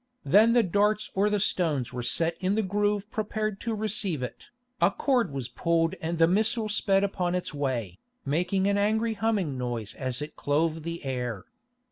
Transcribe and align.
Then 0.25 0.53
the 0.53 0.63
darts 0.63 1.11
or 1.13 1.29
the 1.29 1.39
stones 1.39 1.93
were 1.93 2.01
set 2.01 2.35
in 2.39 2.55
the 2.55 2.63
groove 2.63 3.11
prepared 3.11 3.59
to 3.61 3.75
receive 3.75 4.23
it, 4.23 4.49
a 4.81 4.89
cord 4.89 5.31
was 5.31 5.47
pulled 5.47 5.93
and 6.01 6.17
the 6.17 6.25
missile 6.25 6.69
sped 6.69 7.03
upon 7.03 7.35
its 7.35 7.53
way, 7.53 7.99
making 8.25 8.65
an 8.65 8.79
angry 8.79 9.13
humming 9.13 9.59
noise 9.59 9.93
as 9.93 10.19
it 10.23 10.35
clove 10.35 10.81
the 10.81 11.05
air. 11.05 11.45